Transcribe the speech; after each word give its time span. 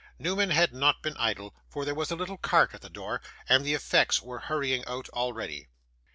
Newman 0.17 0.49
had 0.49 0.73
not 0.73 1.03
been 1.03 1.15
idle, 1.17 1.53
for 1.69 1.85
there 1.85 1.93
was 1.93 2.09
a 2.09 2.15
little 2.15 2.37
cart 2.39 2.73
at 2.73 2.81
the 2.81 2.89
door, 2.89 3.21
and 3.47 3.63
the 3.63 3.75
effects 3.75 4.19
were 4.19 4.39
hurrying 4.39 4.83
out 4.87 5.07
already. 5.09 5.67